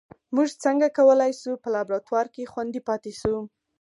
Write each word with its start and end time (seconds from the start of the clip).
موږ 0.35 0.49
څنګه 0.63 0.87
کولای 0.97 1.31
شو 1.41 1.51
په 1.63 1.69
لابراتوار 1.75 2.25
کې 2.33 2.49
خوندي 2.51 2.81
پاتې 2.87 3.11
شو 3.19 3.35